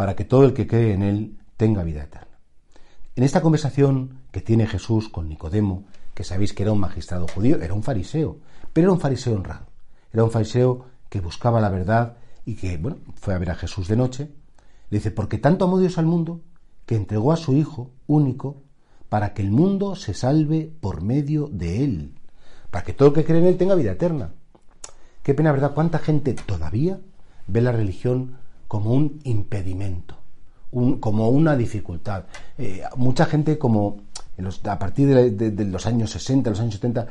[0.00, 2.38] para que todo el que cree en Él tenga vida eterna.
[3.16, 7.60] En esta conversación que tiene Jesús con Nicodemo, que sabéis que era un magistrado judío,
[7.60, 8.38] era un fariseo,
[8.72, 9.66] pero era un fariseo honrado,
[10.10, 13.88] era un fariseo que buscaba la verdad y que, bueno, fue a ver a Jesús
[13.88, 14.30] de noche,
[14.88, 16.40] le dice, porque tanto amó Dios al mundo
[16.86, 18.62] que entregó a su Hijo único
[19.10, 22.14] para que el mundo se salve por medio de Él,
[22.70, 24.32] para que todo el que cree en Él tenga vida eterna.
[25.22, 25.74] Qué pena, ¿verdad?
[25.74, 26.98] ¿Cuánta gente todavía
[27.48, 28.38] ve la religión
[28.70, 30.14] como un impedimento,
[31.00, 32.26] como una dificultad?
[32.56, 34.02] Eh, mucha gente como
[34.64, 37.04] a partir de, los años 60, los años 70,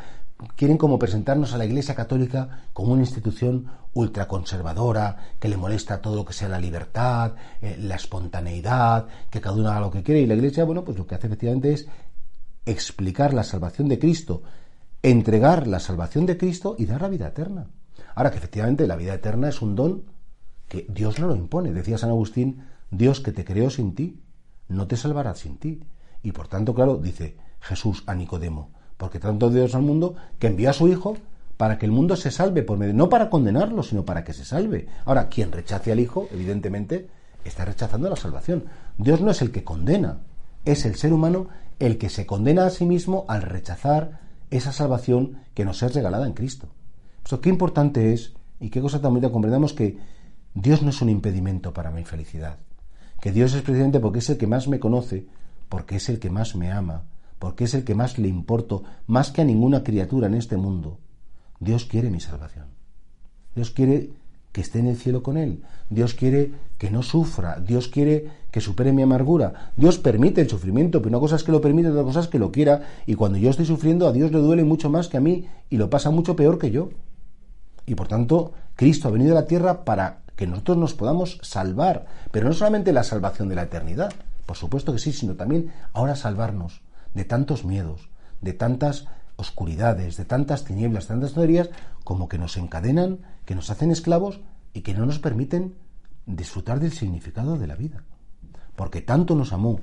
[0.56, 6.16] quieren como presentarnos a la Iglesia Católica como una institución ultraconservadora, que le molesta todo
[6.16, 10.22] lo que sea la libertad, eh, la espontaneidad, que cada uno haga lo que quiere.
[10.22, 11.90] Y la Iglesia, bueno, pues lo que hace efectivamente es
[12.66, 14.44] explicar la salvación de Cristo,
[15.04, 17.68] entregar la salvación de Cristo y dar la vida eterna.
[18.16, 20.19] Ahora que efectivamente la vida eterna es un don
[20.70, 21.74] que Dios no lo impone.
[21.74, 24.22] Decía San Agustín, Dios que te creó sin ti,
[24.70, 25.82] no te salvará sin ti.
[26.24, 30.70] Y por tanto, claro, dice Jesús a Nicodemo, porque tanto Dios al mundo que envió
[30.70, 31.18] a su Hijo
[31.58, 34.46] para que el mundo se salve por medio, no para condenarlo, sino para que se
[34.46, 34.88] salve.
[35.04, 37.10] Ahora, quien rechace al Hijo, evidentemente,
[37.44, 38.66] está rechazando la salvación.
[38.98, 40.20] Dios no es el que condena,
[40.64, 41.48] es el ser humano
[41.80, 44.20] el que se condena a sí mismo al rechazar
[44.52, 46.68] esa salvación que nos es regalada en Cristo.
[47.26, 49.98] Eso qué importante es y qué cosa tan bonita comprendamos que
[50.62, 52.58] Dios no es un impedimento para mi felicidad,
[53.22, 55.26] que Dios es precisamente porque es el que más me conoce,
[55.70, 57.04] porque es el que más me ama,
[57.40, 61.00] porque es el que más le importo, más que a ninguna criatura en este mundo.
[61.62, 62.66] Dios quiere mi salvación.
[63.56, 64.10] Dios quiere
[64.52, 65.64] que esté en el cielo con Él.
[65.90, 67.62] Dios quiere que no sufra.
[67.62, 69.72] Dios quiere que supere mi amargura.
[69.78, 72.38] Dios permite el sufrimiento, pero una cosa es que lo permite, otra cosa es que
[72.38, 72.82] lo quiera.
[73.06, 75.78] Y cuando yo estoy sufriendo, a Dios le duele mucho más que a mí y
[75.78, 76.90] lo pasa mucho peor que yo.
[77.86, 82.06] Y por tanto, Cristo ha venido a la tierra para que nosotros nos podamos salvar,
[82.32, 84.14] pero no solamente la salvación de la eternidad,
[84.46, 86.80] por supuesto que sí, sino también ahora salvarnos
[87.14, 88.08] de tantos miedos,
[88.40, 89.06] de tantas
[89.36, 91.70] oscuridades, de tantas tinieblas, de tantas tonterías,
[92.06, 94.40] como que nos encadenan, que nos hacen esclavos
[94.72, 95.76] y que no nos permiten
[96.26, 98.06] disfrutar del significado de la vida.
[98.78, 99.82] Porque tanto nos amó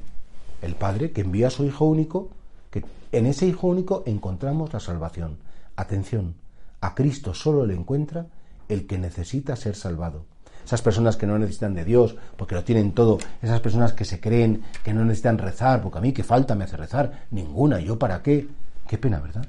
[0.63, 2.31] el Padre que envía a su Hijo único,
[2.71, 5.37] que en ese Hijo único encontramos la salvación.
[5.77, 6.35] Atención,
[6.81, 8.29] a Cristo solo le encuentra
[8.71, 10.25] el que necesita ser salvado
[10.67, 14.19] esas personas que no necesitan de Dios porque lo tienen todo, esas personas que se
[14.19, 18.01] creen que no necesitan rezar, porque a mí qué falta me hace rezar, ninguna, yo
[18.01, 18.49] para qué,
[18.89, 19.47] qué pena, ¿verdad?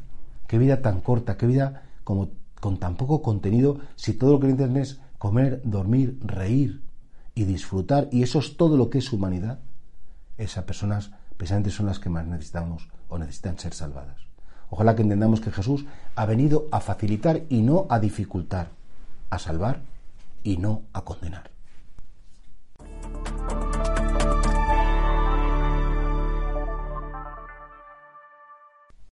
[0.48, 2.30] Qué vida tan corta, qué vida como
[2.60, 6.84] con tan poco contenido, si todo lo que necesitan es comer, dormir, reír
[7.34, 9.58] y disfrutar, y eso es todo lo que es humanidad,
[10.38, 14.18] esas personas precisamente son las que más necesitamos o necesitan ser salvadas.
[14.70, 15.86] Ojalá que entendamos que Jesús
[16.16, 18.70] ha venido a facilitar y no a dificultar,
[19.32, 19.82] a salvar
[20.48, 21.57] y no a condenar.